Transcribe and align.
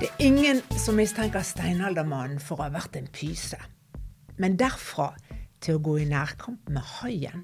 Det 0.00 0.08
er 0.08 0.22
ingen 0.24 0.62
som 0.80 0.96
mistenker 0.96 1.42
steinaldermannen 1.44 2.38
for 2.40 2.56
å 2.56 2.64
ha 2.64 2.72
vært 2.72 2.94
en 2.96 3.08
pyse. 3.12 3.58
Men 4.40 4.54
derfra 4.56 5.10
til 5.60 5.76
å 5.76 5.82
gå 5.84 5.98
i 6.00 6.06
nærkamp 6.08 6.70
med 6.72 6.80
haien 7.02 7.42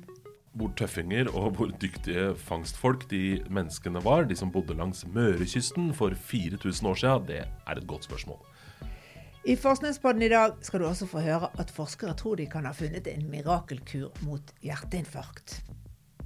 Hvor 0.56 0.71
tøffinger 0.81 1.29
og 1.37 1.58
hvor 1.58 1.74
dyktige 1.83 2.31
fangstfolk 2.40 3.04
de 3.11 3.42
menneskene 3.53 4.01
var, 4.01 4.24
de 4.24 4.38
som 4.40 4.49
bodde 4.54 4.72
langs 4.79 5.04
Mørekysten 5.04 5.90
for 5.92 6.17
4000 6.17 6.88
år 6.88 7.01
siden, 7.03 7.27
det 7.29 7.42
er 7.45 7.77
et 7.77 7.87
godt 7.90 8.08
spørsmål. 8.08 8.40
I 9.45 9.59
Forskningspodden 9.61 10.25
i 10.25 10.33
dag 10.33 10.57
skal 10.65 10.81
du 10.81 10.88
også 10.88 11.13
få 11.13 11.21
høre 11.29 11.53
at 11.61 11.77
forskere 11.77 12.17
tror 12.17 12.41
de 12.41 12.49
kan 12.49 12.65
ha 12.65 12.73
funnet 12.73 13.04
en 13.13 13.29
mirakelkur 13.29 14.17
mot 14.25 14.57
hjerteinfarkt. 14.65 15.61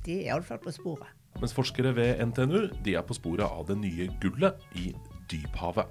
De 0.07 0.21
er 0.21 0.31
iallfall 0.31 0.62
på 0.62 0.79
sporet. 0.79 1.11
Mens 1.43 1.59
forskere 1.59 1.91
ved 1.99 2.23
NTNU 2.23 2.69
de 2.87 2.95
er 2.95 3.03
på 3.03 3.19
sporet 3.19 3.51
av 3.51 3.67
det 3.67 3.81
nye 3.83 4.07
gullet 4.23 4.62
i 4.79 4.93
dyphavet. 5.31 5.90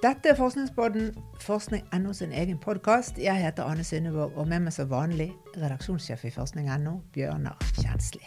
Dette 0.00 0.30
er 0.30 0.34
Forskningspodden, 0.34 1.10
forskning.no 1.44 2.12
sin 2.16 2.30
egen 2.32 2.58
podkast. 2.58 3.18
Jeg 3.20 3.36
heter 3.36 3.66
Anne 3.68 3.84
Synnevåg, 3.84 4.32
og 4.32 4.46
med 4.48 4.64
meg 4.64 4.72
som 4.72 4.88
vanlig 4.88 5.26
redaksjonssjef 5.60 6.24
i 6.24 6.30
forskning.no, 6.32 6.94
Bjørnar 7.12 7.60
Kjensli. 7.76 8.24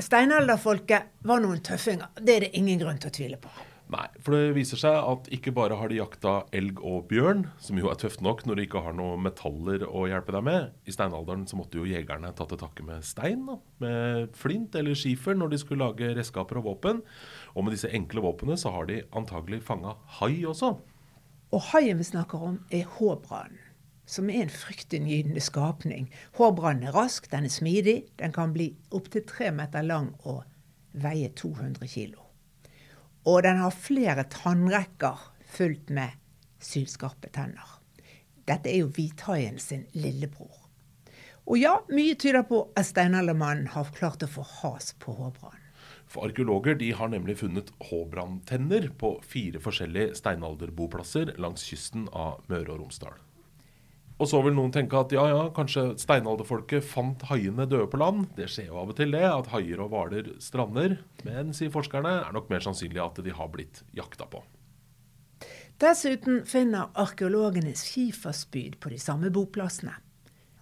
Steinalderfolket 0.00 1.12
var 1.28 1.44
noen 1.44 1.60
tøffinger. 1.60 2.08
Det 2.16 2.38
er 2.38 2.46
det 2.46 2.54
ingen 2.56 2.80
grunn 2.80 3.02
til 3.02 3.12
å 3.12 3.16
tvile 3.18 3.42
på. 3.42 3.52
Nei, 3.88 4.04
for 4.20 4.36
det 4.36 4.52
viser 4.52 4.76
seg 4.76 4.92
at 4.92 5.30
ikke 5.32 5.54
bare 5.56 5.78
har 5.80 5.88
de 5.88 5.96
jakta 5.96 6.32
elg 6.52 6.82
og 6.84 7.06
bjørn, 7.08 7.46
som 7.64 7.78
jo 7.80 7.88
er 7.88 7.96
tøft 7.96 8.20
nok 8.24 8.42
når 8.44 8.58
de 8.58 8.66
ikke 8.66 8.82
har 8.84 8.96
noe 8.96 9.16
metaller 9.24 9.86
å 9.88 10.02
hjelpe 10.10 10.34
deg 10.34 10.44
med. 10.44 10.74
I 10.84 10.92
steinalderen 10.92 11.46
så 11.48 11.56
måtte 11.56 11.80
jo 11.80 11.88
jegerne 11.88 12.34
ta 12.36 12.44
til 12.50 12.60
takke 12.60 12.84
med 12.84 13.06
stein, 13.08 13.46
da, 13.48 13.56
med 13.80 14.36
flint 14.36 14.76
eller 14.76 14.98
skifer 14.98 15.38
når 15.38 15.54
de 15.54 15.60
skulle 15.62 15.88
lage 15.88 16.12
redskaper 16.20 16.60
og 16.60 16.68
våpen. 16.68 17.00
Og 17.56 17.64
med 17.64 17.78
disse 17.78 17.88
enkle 17.96 18.26
våpnene 18.28 18.58
så 18.60 18.74
har 18.76 18.90
de 18.92 19.00
antagelig 19.16 19.62
fanga 19.64 19.96
hai 20.18 20.44
også. 20.44 20.74
Og 21.48 21.66
haien 21.70 21.96
vi 21.96 22.10
snakker 22.10 22.44
om, 22.44 22.60
er 22.68 22.84
håbranen. 22.98 23.64
Som 24.08 24.28
er 24.32 24.44
en 24.44 24.52
fryktinngytende 24.52 25.40
skapning. 25.44 26.06
Hårbrannen 26.36 26.88
er 26.88 26.96
rask, 26.96 27.28
den 27.32 27.44
er 27.44 27.52
smidig, 27.52 27.98
den 28.20 28.32
kan 28.36 28.52
bli 28.56 28.70
opptil 28.92 29.24
tre 29.28 29.50
meter 29.52 29.84
lang 29.84 30.14
og 30.28 30.44
veie 30.96 31.28
200 31.36 31.88
kilo. 31.88 32.27
Og 33.28 33.42
den 33.44 33.60
har 33.60 33.74
flere 33.74 34.24
tannrekker 34.32 35.20
fullt 35.52 35.90
med 35.92 36.16
sylskarpe 36.64 37.28
tenner. 37.34 37.76
Dette 38.48 38.72
er 38.72 38.80
jo 38.80 38.92
hvithaien 38.96 39.58
sin 39.60 39.84
lillebror. 39.92 40.64
Og 41.48 41.60
ja, 41.60 41.78
mye 41.92 42.16
tyder 42.20 42.44
på 42.48 42.62
at 42.76 42.88
steinaldermannen 42.88 43.70
har 43.72 43.92
klart 43.96 44.24
å 44.24 44.28
få 44.30 44.44
has 44.60 44.94
på 45.00 45.14
hårbrann. 45.16 45.64
For 46.08 46.24
arkeologer 46.24 46.76
de 46.80 46.88
har 46.96 47.12
nemlig 47.12 47.38
funnet 47.42 47.70
håbranntenner 47.90 48.88
på 49.00 49.14
fire 49.28 49.60
forskjellige 49.60 50.16
steinalderboplasser 50.22 51.34
langs 51.40 51.64
kysten 51.68 52.08
av 52.16 52.44
Møre 52.48 52.72
og 52.72 52.84
Romsdal. 52.84 53.16
Og 54.18 54.26
så 54.26 54.40
vil 54.42 54.54
noen 54.56 54.72
tenke 54.74 54.98
at 54.98 55.12
ja, 55.14 55.24
ja, 55.30 55.42
kanskje 55.54 55.92
steinalderfolket 56.02 56.82
fant 56.82 57.22
haiene 57.30 57.68
døde 57.70 57.86
på 57.90 58.00
land. 58.02 58.24
Det 58.34 58.48
skjer 58.50 58.72
jo 58.72 58.80
av 58.80 58.90
og 58.90 58.96
til 58.98 59.14
det, 59.14 59.22
at 59.22 59.50
haier 59.52 59.78
og 59.84 59.92
hvaler 59.92 60.32
strander. 60.42 60.96
Men, 61.22 61.52
sier 61.54 61.70
forskerne, 61.74 62.16
er 62.26 62.34
nok 62.34 62.50
mer 62.50 62.64
sannsynlig 62.64 63.02
at 63.04 63.20
de 63.22 63.34
har 63.34 63.52
blitt 63.52 63.84
jakta 63.94 64.26
på. 64.30 64.42
Dessuten 65.78 66.40
finner 66.50 66.90
arkeologene 66.98 67.76
skiferspyd 67.78 68.80
på 68.82 68.90
de 68.90 68.98
samme 68.98 69.30
boplassene, 69.30 69.94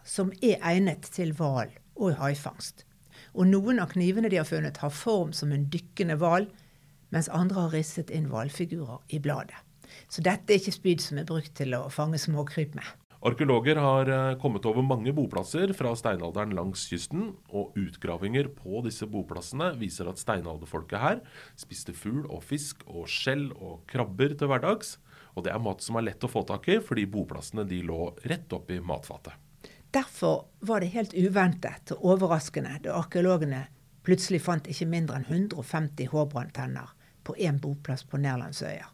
som 0.04 0.28
er 0.44 0.60
egnet 0.60 1.08
til 1.14 1.32
hval 1.38 1.72
og 1.96 2.18
haifangst. 2.20 2.84
Og 3.32 3.48
noen 3.48 3.80
av 3.80 3.94
knivene 3.94 4.28
de 4.28 4.36
har 4.36 4.48
funnet, 4.48 4.82
har 4.84 4.92
form 4.92 5.32
som 5.32 5.56
en 5.56 5.64
dykkende 5.72 6.18
hval, 6.20 6.50
mens 7.08 7.32
andre 7.32 7.64
har 7.64 7.72
risset 7.72 8.12
inn 8.12 8.28
hvalfigurer 8.28 9.00
i 9.16 9.22
bladet. 9.24 9.56
Så 10.12 10.20
dette 10.20 10.52
er 10.52 10.60
ikke 10.60 10.76
spyd 10.76 11.00
som 11.00 11.16
er 11.16 11.28
brukt 11.28 11.56
til 11.56 11.72
å 11.72 11.86
fange 11.88 12.20
småkryp 12.20 12.76
med. 12.76 13.05
Arkeologer 13.26 13.76
har 13.82 14.06
eh, 14.06 14.38
kommet 14.38 14.66
over 14.70 14.84
mange 14.86 15.10
boplasser 15.10 15.72
fra 15.74 15.90
steinalderen 15.98 16.52
langs 16.54 16.84
kysten, 16.86 17.32
og 17.50 17.74
utgravinger 17.74 18.52
på 18.54 18.84
disse 18.84 19.08
boplassene 19.10 19.72
viser 19.80 20.06
at 20.06 20.20
steinalderfolket 20.22 21.02
her 21.02 21.18
spiste 21.58 21.94
fugl 21.96 22.22
og 22.28 22.44
fisk 22.46 22.84
og 22.86 23.08
skjell 23.10 23.48
og 23.56 23.82
krabber 23.90 24.36
til 24.38 24.52
hverdags. 24.52 25.00
Og 25.34 25.42
det 25.42 25.50
er 25.50 25.64
mat 25.64 25.82
som 25.82 25.98
er 25.98 26.06
lett 26.06 26.22
å 26.22 26.30
få 26.30 26.44
tak 26.46 26.70
i, 26.70 26.78
fordi 26.78 27.08
boplassene 27.10 27.66
de 27.66 27.82
lå 27.88 28.12
rett 28.30 28.54
oppi 28.54 28.78
matfatet. 28.78 29.34
Derfor 29.90 30.46
var 30.68 30.84
det 30.84 30.94
helt 30.94 31.16
uventet 31.16 31.96
og 31.96 32.06
overraskende 32.14 32.78
da 32.84 32.94
arkeologene 33.00 33.64
plutselig 34.06 34.44
fant 34.44 34.70
ikke 34.70 34.86
mindre 34.92 35.18
enn 35.18 35.26
150 35.26 36.12
hårbrantenner 36.14 36.94
på 37.26 37.34
én 37.42 37.58
boplass 37.58 38.06
på 38.06 38.22
Nærlandsøya. 38.22 38.92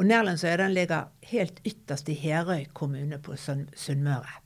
Og 0.00 0.06
Nærlandsøya 0.08 0.56
den 0.56 0.72
ligger 0.72 1.10
helt 1.28 1.58
ytterst 1.68 2.08
i 2.08 2.14
Herøy 2.16 2.62
kommune 2.72 3.18
på 3.20 3.34
Sunnmøre. 3.36 4.38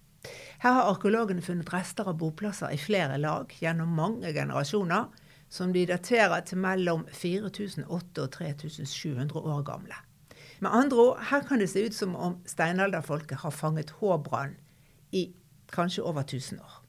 Her 0.64 0.72
har 0.72 0.88
arkeologene 0.90 1.44
funnet 1.46 1.70
rester 1.70 2.08
av 2.10 2.16
boplasser 2.18 2.72
i 2.74 2.80
flere 2.80 3.20
lag 3.22 3.54
gjennom 3.60 3.92
mange 3.94 4.32
generasjoner, 4.34 5.06
som 5.48 5.70
de 5.70 5.84
daterer 5.86 6.42
til 6.48 6.58
mellom 6.58 7.04
4800 7.12 7.86
og 7.86 8.32
3700 8.34 9.38
år 9.38 9.62
gamle. 9.62 10.00
Med 10.58 10.74
andre 10.74 10.98
ord, 11.04 11.22
her 11.30 11.46
kan 11.46 11.62
det 11.62 11.70
se 11.70 11.86
ut 11.86 11.94
som 11.94 12.16
om 12.16 12.40
steinalderfolket 12.50 13.44
har 13.44 13.54
fanget 13.54 13.94
hårbrann 14.00 14.56
i 15.14 15.28
kanskje 15.70 16.02
over 16.02 16.26
1000 16.26 16.58
år. 16.64 16.80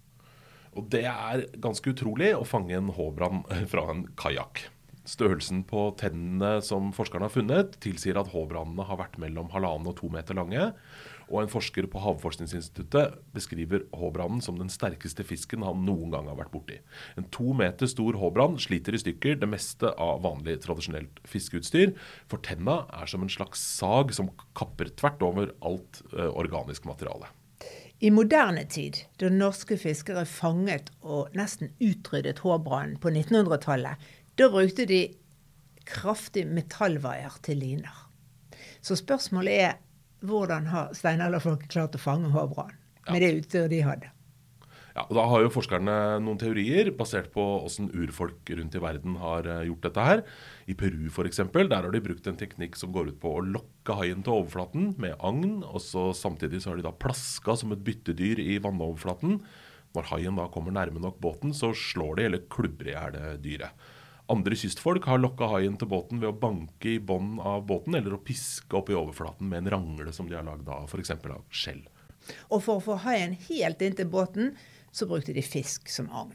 Og 0.74 0.90
det 0.90 1.06
er 1.06 1.46
ganske 1.62 1.94
utrolig 1.94 2.34
å 2.34 2.48
fange 2.48 2.74
en 2.74 2.90
håbrann 2.90 3.46
fra 3.70 3.92
en 3.94 4.08
kajakk. 4.18 4.72
Størrelsen 5.06 5.62
på 5.70 5.88
tennene 6.00 6.58
som 6.66 6.90
forskerne 6.96 7.28
har 7.28 7.34
funnet, 7.34 7.76
tilsier 7.84 8.18
at 8.18 8.32
håbrannene 8.34 8.88
har 8.88 8.98
vært 8.98 9.20
mellom 9.22 9.52
halvannen 9.54 9.92
og 9.92 10.00
to 10.00 10.10
meter 10.10 10.38
lange. 10.38 10.72
Og 11.30 11.40
en 11.42 11.50
forsker 11.50 11.88
på 11.90 12.02
Havforskningsinstituttet 12.02 13.16
beskriver 13.34 13.86
håbrannen 13.98 14.42
som 14.46 14.58
den 14.60 14.70
sterkeste 14.74 15.26
fisken 15.26 15.66
han 15.66 15.86
noen 15.86 16.12
gang 16.14 16.30
har 16.30 16.40
vært 16.40 16.54
borti. 16.54 16.80
En 17.18 17.30
to 17.34 17.54
meter 17.58 17.90
stor 17.90 18.18
håbrann 18.22 18.60
sliter 18.62 18.98
i 18.98 19.02
stykker 19.02 19.40
det 19.42 19.50
meste 19.50 19.94
av 19.94 20.22
vanlig 20.26 20.60
tradisjonelt 20.66 21.22
fiskeutstyr. 21.30 21.96
For 22.30 22.42
tenna 22.46 22.84
er 22.94 23.10
som 23.10 23.26
en 23.26 23.34
slags 23.34 23.62
sag 23.78 24.14
som 24.18 24.34
kapper 24.58 24.94
tvert 24.98 25.26
over 25.26 25.56
alt 25.66 26.04
eh, 26.14 26.30
organisk 26.30 26.90
materiale. 26.90 27.30
I 28.04 28.12
moderne 28.12 28.66
tid, 28.68 28.98
da 29.22 29.30
norske 29.32 29.78
fiskere 29.80 30.26
fanget 30.28 30.90
og 31.02 31.32
nesten 31.38 31.72
utryddet 31.80 32.42
håbrannen 32.44 32.98
på 33.02 33.14
1900-tallet, 33.14 34.02
da 34.36 34.50
brukte 34.52 34.88
de 34.90 35.02
kraftig 35.86 36.46
metallvaier 36.50 37.38
til 37.46 37.62
liner. 37.62 38.02
Så 38.84 38.98
spørsmålet 39.00 39.62
er 39.68 39.78
hvordan 40.26 40.68
har 40.72 40.92
steinalderfolk 40.98 41.68
klart 41.72 41.96
å 41.96 42.02
fange 42.02 42.32
hårbrann 42.34 42.76
med 43.12 43.22
det 43.22 43.32
utstyret 43.40 43.72
de 43.72 43.82
hadde? 43.86 44.12
Ja, 44.96 45.04
og 45.10 45.18
Da 45.18 45.26
har 45.28 45.42
jo 45.44 45.52
forskerne 45.52 45.94
noen 46.24 46.40
teorier 46.40 46.88
basert 46.96 47.28
på 47.34 47.44
hvordan 47.44 47.90
urfolk 47.92 48.48
rundt 48.56 48.78
i 48.78 48.80
verden 48.80 49.18
har 49.20 49.44
eh, 49.44 49.66
gjort 49.68 49.84
dette 49.84 50.06
her. 50.08 50.22
I 50.72 50.76
Peru 50.80 51.10
f.eks. 51.10 51.42
Der 51.52 51.76
har 51.76 51.92
de 51.92 52.04
brukt 52.04 52.30
en 52.32 52.40
teknikk 52.40 52.80
som 52.80 52.94
går 52.96 53.12
ut 53.12 53.20
på 53.20 53.34
å 53.36 53.44
lokke 53.44 53.98
haien 54.00 54.24
til 54.24 54.38
overflaten 54.38 54.94
med 55.04 55.18
agn. 55.20 55.66
og 55.68 55.84
så 55.84 56.14
Samtidig 56.16 56.64
så 56.64 56.72
har 56.72 56.80
de 56.80 56.88
da 56.88 56.96
plaska 56.96 57.58
som 57.60 57.76
et 57.76 57.84
byttedyr 57.84 58.40
i 58.40 58.56
vannoverflaten. 58.64 59.42
Når 59.96 60.10
haien 60.14 60.40
da 60.40 60.48
kommer 60.52 60.72
nærme 60.76 61.04
nok 61.04 61.20
båten, 61.20 61.52
så 61.52 61.74
slår 61.76 62.16
de 62.16 62.30
eller 62.30 62.48
klubber 62.48 62.88
i 62.88 62.96
hjel 62.96 63.44
dyret. 63.44 63.76
Andre 64.32 64.58
kystfolk 64.58 65.06
har 65.06 65.20
lokka 65.22 65.52
haien 65.52 65.76
til 65.78 65.90
båten 65.92 66.22
ved 66.22 66.32
å 66.32 66.38
banke 66.40 66.96
i 66.96 67.02
bånden 67.02 67.38
av 67.46 67.68
båten, 67.70 67.94
eller 67.98 68.16
å 68.16 68.24
piske 68.26 68.74
opp 68.78 68.90
i 68.90 68.98
overflaten 68.98 69.52
med 69.52 69.64
en 69.64 69.74
rangle 69.76 70.14
som 70.16 70.30
de 70.30 70.38
har 70.38 70.48
lagd 70.48 70.70
av 70.72 70.88
f.eks. 70.90 71.12
av 71.14 71.44
skjell. 71.54 71.84
Og 72.50 72.64
for 72.66 72.80
å 72.80 72.86
få 72.88 72.98
haien 73.04 73.36
helt 73.50 73.84
inn 73.86 73.98
til 73.98 74.10
båten, 74.10 74.56
så 74.96 75.06
brukte 75.06 75.36
de 75.36 75.44
fisk 75.46 75.92
som 75.94 76.10
agn. 76.10 76.34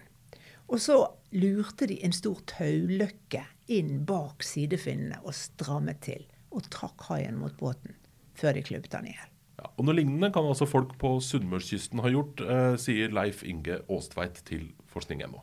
Og 0.71 0.79
så 0.79 1.01
lurte 1.35 1.89
de 1.91 1.99
en 2.07 2.15
stor 2.15 2.39
tauløkke 2.47 3.43
inn 3.75 4.05
bak 4.07 4.45
sidefinnene 4.47 5.19
og 5.25 5.35
strammet 5.35 5.99
til. 6.07 6.23
Og 6.55 6.71
trakk 6.71 7.09
haien 7.11 7.39
mot 7.39 7.57
båten 7.59 7.97
før 8.39 8.55
de 8.55 8.65
klubbet 8.67 8.95
den 8.95 9.11
i 9.11 9.17
hjel. 9.17 9.29
Ja, 9.61 9.69
og 9.75 9.85
Noe 9.85 9.99
lignende 9.99 10.31
kan 10.33 10.47
altså 10.47 10.69
folk 10.71 10.95
på 11.01 11.17
Sunnmørskysten 11.25 12.01
ha 12.05 12.11
gjort, 12.13 12.41
eh, 12.41 12.77
sier 12.81 13.13
Leif 13.13 13.43
Inge 13.43 13.83
Aastveit 13.91 14.41
til 14.47 14.71
forskning.no. 14.95 15.43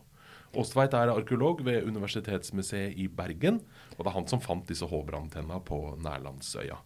Aastveit 0.55 0.93
er 0.95 1.11
arkeolog 1.11 1.63
ved 1.65 1.87
Universitetsmuseet 1.89 2.95
i 2.95 3.07
Bergen, 3.11 3.59
og 3.97 4.03
det 4.03 4.11
er 4.11 4.15
han 4.15 4.29
som 4.29 4.43
fant 4.43 4.67
disse 4.69 4.87
håbrantenna 4.87 5.59
på 5.65 5.97
Nærlandsøya. 6.03 6.77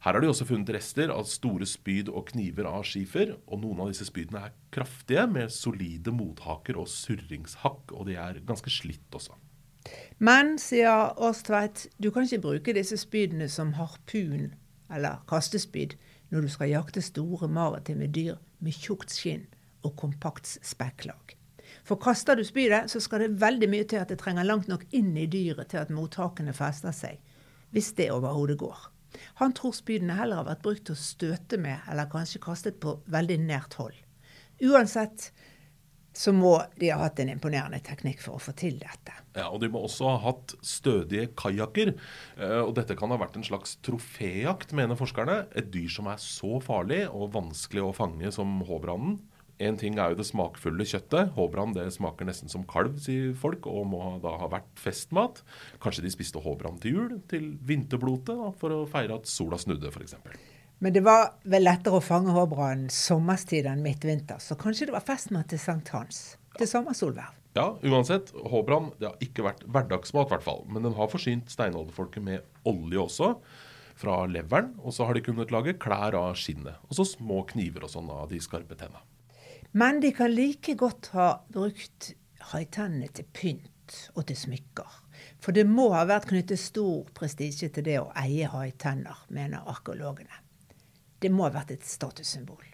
Her 0.00 0.16
har 0.16 0.22
de 0.22 0.30
også 0.32 0.46
funnet 0.48 0.72
rester 0.72 1.10
av 1.12 1.26
store 1.28 1.66
spyd 1.68 2.08
og 2.08 2.30
kniver 2.30 2.68
av 2.68 2.86
skifer, 2.88 3.34
og 3.46 3.60
noen 3.60 3.82
av 3.84 3.90
disse 3.90 4.06
spydene 4.08 4.46
er 4.46 4.54
kraftige, 4.72 5.26
med 5.28 5.52
solide 5.52 6.12
mothaker 6.16 6.78
og 6.80 6.88
surringshakk, 6.88 7.92
og 7.92 8.08
de 8.08 8.16
er 8.16 8.40
ganske 8.48 8.72
slitt 8.72 9.16
også. 9.16 9.36
Men, 10.20 10.56
sier 10.60 11.12
Åstveit, 11.20 11.86
du 12.00 12.10
kan 12.12 12.24
ikke 12.24 12.44
bruke 12.46 12.76
disse 12.76 12.96
spydene 13.00 13.48
som 13.52 13.74
harpun 13.76 14.52
eller 14.92 15.20
kastespyd 15.30 15.96
når 16.30 16.46
du 16.46 16.52
skal 16.52 16.72
jakte 16.72 17.02
store 17.04 17.48
maritime 17.48 18.08
dyr 18.08 18.40
med 18.60 18.76
tjukt 18.76 19.12
skinn 19.12 19.46
og 19.84 19.96
kompakt 20.00 20.58
spekklag. 20.64 21.39
For 21.90 21.98
kaster 21.98 22.38
du 22.38 22.44
spydet, 22.46 22.86
så 22.86 23.00
skal 23.02 23.24
det 23.24 23.40
veldig 23.42 23.66
mye 23.72 23.86
til 23.90 23.98
at 23.98 24.12
det 24.12 24.20
trenger 24.20 24.46
langt 24.46 24.68
nok 24.70 24.84
inn 24.94 25.10
i 25.18 25.26
dyret 25.26 25.72
til 25.72 25.80
at 25.80 25.90
mottakene 25.90 26.54
fester 26.54 26.94
seg. 26.94 27.18
hvis 27.70 27.92
det 27.94 28.08
overhodet 28.10 28.56
går. 28.58 28.78
Han 29.38 29.52
tror 29.54 29.74
spydene 29.74 30.16
heller 30.18 30.40
har 30.40 30.46
vært 30.48 30.62
brukt 30.64 30.84
til 30.88 30.96
å 30.96 30.98
støte 30.98 31.58
med, 31.58 31.78
eller 31.90 32.08
kanskje 32.10 32.40
kastet 32.42 32.80
på 32.82 32.96
veldig 33.06 33.36
nært 33.44 33.76
hold. 33.78 33.94
Uansett 34.66 35.28
så 36.18 36.32
må 36.34 36.56
de 36.80 36.90
ha 36.90 36.98
hatt 37.04 37.22
en 37.22 37.30
imponerende 37.30 37.78
teknikk 37.86 38.24
for 38.24 38.38
å 38.38 38.42
få 38.42 38.56
til 38.58 38.80
dette. 38.82 39.14
Ja, 39.38 39.46
og 39.46 39.60
De 39.62 39.70
må 39.70 39.84
også 39.86 40.10
ha 40.10 40.16
hatt 40.24 40.56
stødige 40.66 41.30
kajakker. 41.38 41.94
Eh, 42.38 42.58
og 42.64 42.74
Dette 42.78 42.98
kan 42.98 43.14
ha 43.14 43.18
vært 43.22 43.38
en 43.38 43.46
slags 43.46 43.76
troféjakt, 43.86 44.74
mener 44.74 44.98
forskerne. 44.98 45.44
Et 45.54 45.70
dyr 45.70 45.90
som 45.94 46.10
er 46.10 46.18
så 46.22 46.58
farlig 46.58 47.04
og 47.06 47.30
vanskelig 47.38 47.86
å 47.86 47.94
fange 47.94 48.34
som 48.34 48.58
håbranen. 48.66 49.20
En 49.60 49.76
ting 49.76 49.98
er 50.00 50.12
jo 50.12 50.16
det 50.16 50.24
smakfulle 50.24 50.86
kjøttet. 50.88 51.34
Håbrann 51.36 51.74
det 51.76 51.90
smaker 51.92 52.24
nesten 52.28 52.48
som 52.48 52.62
kalv, 52.68 52.94
sier 53.04 53.34
folk, 53.36 53.66
og 53.68 53.90
må 53.92 54.00
da 54.22 54.32
ha 54.40 54.48
vært 54.52 54.70
festmat. 54.80 55.42
Kanskje 55.84 56.06
de 56.06 56.12
spiste 56.14 56.40
håbrann 56.40 56.80
til 56.80 56.96
jul, 56.96 57.18
til 57.28 57.50
vinterblotet, 57.68 58.40
da, 58.40 58.54
for 58.56 58.72
å 58.72 58.86
feire 58.88 59.20
at 59.20 59.28
sola 59.28 59.60
snudde, 59.60 59.92
f.eks. 59.92 60.16
Men 60.80 60.94
det 60.96 61.02
var 61.04 61.34
vel 61.52 61.66
lettere 61.68 62.00
å 62.00 62.04
fange 62.04 62.32
håbrann 62.32 62.86
sommerstid 62.94 63.68
enn 63.68 63.84
midtvinter, 63.84 64.40
så 64.40 64.56
kanskje 64.56 64.88
det 64.88 64.96
var 64.96 65.04
festmat 65.04 65.50
til 65.52 65.60
sankthans. 65.60 66.22
Til 66.56 66.70
sommersolverv. 66.70 67.36
Ja, 67.58 67.74
uansett. 67.82 68.30
Håbrann 68.46 68.92
det 69.00 69.10
har 69.10 69.24
ikke 69.24 69.44
vært 69.44 69.66
hverdagsmat, 69.66 70.28
i 70.28 70.34
hvert 70.34 70.46
fall. 70.46 70.64
Men 70.70 70.86
den 70.86 70.96
har 70.96 71.10
forsynt 71.10 71.50
steinalderfolket 71.52 72.24
med 72.24 72.46
olje 72.68 73.04
også. 73.04 73.34
Fra 74.00 74.22
leveren. 74.30 74.72
Og 74.80 74.94
så 74.96 75.04
har 75.04 75.18
de 75.18 75.24
kunnet 75.26 75.52
lage 75.52 75.74
klær 75.82 76.16
av 76.16 76.38
skinnet. 76.38 76.78
Og 76.88 76.96
så 76.96 77.04
små 77.10 77.42
kniver 77.50 77.84
og 77.84 77.92
sånn 77.92 78.08
av 78.14 78.30
de 78.30 78.38
skarpe 78.40 78.78
tenna. 78.78 79.02
Men 79.72 80.00
de 80.00 80.10
kan 80.12 80.32
like 80.34 80.74
godt 80.74 81.12
ha 81.14 81.28
brukt 81.52 82.12
haitennene 82.50 83.06
til 83.14 83.28
pynt 83.30 83.98
og 84.16 84.24
til 84.26 84.38
smykker. 84.38 84.96
For 85.40 85.54
det 85.54 85.66
må 85.68 85.90
ha 85.94 86.02
vært 86.08 86.26
knyttet 86.30 86.58
stor 86.58 87.06
prestisje 87.14 87.68
til 87.70 87.86
det 87.86 87.98
å 88.00 88.10
eie 88.18 88.48
haitenner, 88.50 89.20
mener 89.28 89.68
arkeologene. 89.70 90.42
Det 91.20 91.30
må 91.30 91.46
ha 91.46 91.54
vært 91.54 91.74
et 91.76 91.86
statussymbol. 91.86 92.64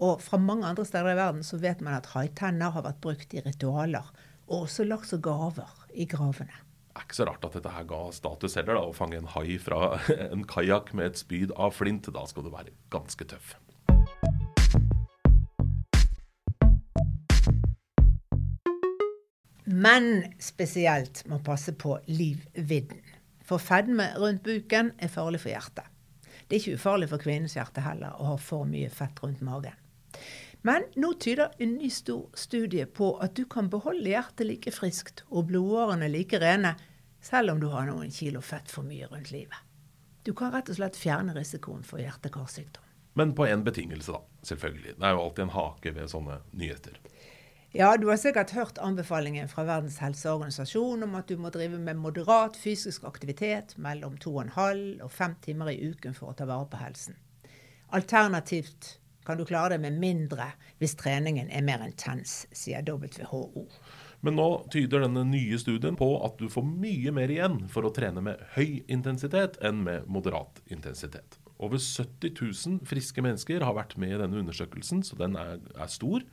Og 0.00 0.22
fra 0.24 0.40
mange 0.40 0.66
andre 0.66 0.86
steder 0.88 1.12
i 1.12 1.20
verden 1.20 1.44
så 1.46 1.60
vet 1.60 1.84
man 1.84 1.98
at 1.98 2.10
haitenner 2.16 2.74
har 2.74 2.86
vært 2.86 3.02
brukt 3.04 3.36
i 3.36 3.44
ritualer, 3.44 4.10
og 4.48 4.64
også 4.64 4.88
lagt 4.88 5.10
som 5.12 5.22
gaver 5.22 5.70
i 5.92 6.08
gravene. 6.10 6.64
Det 6.90 6.98
er 6.98 7.06
ikke 7.06 7.20
så 7.20 7.26
rart 7.28 7.44
at 7.46 7.54
dette 7.54 7.70
her 7.70 7.84
ga 7.86 8.00
status 8.12 8.56
heller, 8.58 8.74
da, 8.74 8.88
å 8.90 8.96
fange 8.96 9.20
en 9.20 9.30
hai 9.36 9.60
fra 9.62 10.00
en 10.32 10.42
kajakk 10.48 10.90
med 10.98 11.12
et 11.12 11.20
spyd 11.20 11.54
av 11.54 11.76
flint. 11.76 12.10
Da 12.10 12.24
skal 12.26 12.48
du 12.48 12.50
være 12.50 12.74
ganske 12.90 13.28
tøff. 13.30 13.54
Men 19.80 20.24
spesielt 20.42 21.22
må 21.30 21.38
passe 21.44 21.72
på 21.72 21.94
livvidden. 22.10 23.00
For 23.46 23.62
fedme 23.62 24.10
rundt 24.20 24.42
buken 24.44 24.92
er 25.00 25.08
farlig 25.08 25.40
for 25.40 25.54
hjertet. 25.54 25.86
Det 26.44 26.56
er 26.56 26.60
ikke 26.60 26.80
ufarlig 26.80 27.08
for 27.08 27.22
kvinnens 27.22 27.54
hjerte 27.56 27.80
heller 27.84 28.18
å 28.18 28.32
ha 28.32 28.36
for 28.42 28.68
mye 28.68 28.90
fett 28.92 29.22
rundt 29.22 29.40
magen. 29.46 29.76
Men 30.66 30.84
nå 31.00 31.14
tyder 31.22 31.54
en 31.62 31.78
ny 31.78 31.88
stor 31.94 32.26
studie 32.36 32.84
på 32.84 33.14
at 33.24 33.38
du 33.38 33.46
kan 33.48 33.70
beholde 33.72 34.10
hjertet 34.10 34.44
like 34.50 34.74
friskt 34.74 35.24
og 35.30 35.48
blodårene 35.48 36.10
like 36.12 36.42
rene, 36.42 36.74
selv 37.24 37.54
om 37.54 37.62
du 37.62 37.70
har 37.72 37.88
noen 37.88 38.12
kilo 38.12 38.42
fett 38.44 38.68
for 38.68 38.84
mye 38.84 39.08
rundt 39.08 39.32
livet. 39.32 39.56
Du 40.26 40.34
kan 40.36 40.52
rett 40.52 40.68
og 40.68 40.76
slett 40.76 40.98
fjerne 41.00 41.32
risikoen 41.36 41.86
for 41.86 42.02
hjerte-karsykdom. 42.02 42.84
Men 43.16 43.32
på 43.34 43.48
én 43.48 43.64
betingelse, 43.64 44.12
da. 44.12 44.20
Selvfølgelig. 44.46 44.98
Det 44.98 45.06
er 45.06 45.16
jo 45.16 45.24
alltid 45.24 45.46
en 45.46 45.54
hake 45.56 45.94
ved 45.96 46.12
sånne 46.12 46.36
nyheter. 46.52 47.00
Ja, 47.72 47.96
du 47.96 48.08
har 48.08 48.16
sikkert 48.16 48.50
hørt 48.50 48.78
anbefalingen 48.82 49.48
fra 49.48 49.62
Verdens 49.62 50.00
helseorganisasjon 50.02 51.04
om 51.06 51.12
at 51.14 51.28
du 51.30 51.36
må 51.38 51.52
drive 51.54 51.78
med 51.78 52.00
moderat 52.02 52.56
fysisk 52.58 53.04
aktivitet 53.06 53.76
mellom 53.78 54.16
2,5 54.18 55.04
og 55.04 55.12
5 55.14 55.36
timer 55.44 55.70
i 55.70 55.92
uken 55.92 56.16
for 56.16 56.32
å 56.32 56.34
ta 56.34 56.48
vare 56.50 56.66
på 56.66 56.80
helsen. 56.80 57.14
Alternativt 57.94 58.96
kan 59.22 59.38
du 59.38 59.44
klare 59.46 59.76
det 59.76 59.84
med 59.84 60.00
mindre 60.02 60.48
hvis 60.82 60.96
treningen 60.98 61.46
er 61.46 61.62
mer 61.62 61.86
intens, 61.86 62.48
sier 62.50 62.82
WHO. 62.82 63.68
Men 64.26 64.34
nå 64.40 64.48
tyder 64.74 65.06
denne 65.06 65.22
nye 65.30 65.62
studien 65.62 65.94
på 65.96 66.10
at 66.26 66.42
du 66.42 66.50
får 66.50 66.66
mye 66.66 67.14
mer 67.14 67.30
igjen 67.30 67.62
for 67.70 67.86
å 67.86 67.94
trene 67.94 68.24
med 68.32 68.42
høy 68.56 68.80
intensitet 68.90 69.62
enn 69.62 69.84
med 69.86 70.10
moderat 70.10 70.58
intensitet. 70.66 71.38
Over 71.60 71.76
70 71.76 72.32
000 72.40 72.88
friske 72.88 73.20
mennesker 73.20 73.60
har 73.66 73.74
vært 73.76 73.98
med 74.00 74.14
i 74.14 74.20
denne 74.22 74.38
undersøkelsen, 74.40 75.02
så 75.04 75.18
den 75.20 75.34
er, 75.36 75.58
er, 75.76 75.90
stor. 75.92 76.24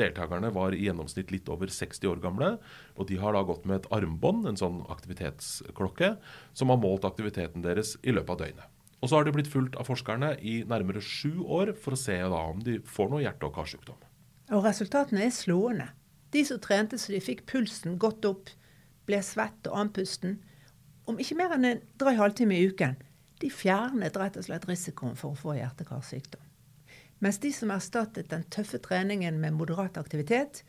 Deltakerne 0.00 0.48
var 0.56 0.72
i 0.72 0.86
gjennomsnitt 0.86 1.32
litt 1.34 1.50
over 1.52 1.68
60 1.68 2.08
år 2.08 2.22
gamle. 2.24 2.54
Og 2.96 3.10
de 3.10 3.18
har 3.20 3.36
da 3.36 3.42
gått 3.44 3.66
med 3.68 3.82
et 3.82 3.88
armbånd, 3.92 4.48
en 4.48 4.60
sånn 4.60 4.80
aktivitetsklokke, 4.88 6.14
som 6.56 6.72
har 6.72 6.80
målt 6.80 7.04
aktiviteten 7.04 7.66
deres 7.66 7.98
i 8.00 8.14
løpet 8.16 8.32
av 8.32 8.40
døgnet. 8.46 8.76
Og 9.00 9.08
så 9.08 9.18
har 9.18 9.28
de 9.28 9.36
blitt 9.36 9.52
fulgt 9.52 9.76
av 9.80 9.88
forskerne 9.88 10.34
i 10.40 10.60
nærmere 10.68 11.04
sju 11.04 11.44
år 11.44 11.74
for 11.76 11.96
å 11.96 12.00
se 12.00 12.16
da 12.16 12.40
om 12.48 12.64
de 12.64 12.78
får 12.84 13.12
noe 13.12 13.24
hjerte- 13.24 13.48
og 13.48 13.56
karsykdom. 13.56 14.00
Og 14.56 14.64
resultatene 14.64 15.26
er 15.26 15.34
slående. 15.34 15.90
De 16.32 16.44
som 16.46 16.60
trente 16.62 16.98
så 17.00 17.12
de 17.12 17.20
fikk 17.20 17.44
pulsen 17.50 17.98
godt 18.00 18.24
opp, 18.28 18.50
ble 19.08 19.20
svett 19.24 19.68
og 19.68 19.76
andpusten, 19.84 20.38
om 21.08 21.18
ikke 21.20 21.36
mer 21.36 21.56
enn 21.56 21.66
en 21.66 21.86
drøy 21.98 22.14
halvtime 22.18 22.56
i 22.56 22.68
uken, 22.70 22.98
de 23.40 23.50
fjernet 23.50 24.16
rett 24.20 24.36
og 24.36 24.46
slett 24.46 24.66
risikoen 24.68 25.16
for 25.18 25.34
å 25.34 25.38
få 25.38 25.56
hjerte-karsykdom. 25.58 26.42
Mens 27.20 27.40
de 27.40 27.50
som 27.52 27.72
erstattet 27.74 28.30
den 28.30 28.46
tøffe 28.52 28.80
treningen 28.80 29.36
med 29.40 29.56
moderat 29.56 29.98
aktivitet, 30.00 30.62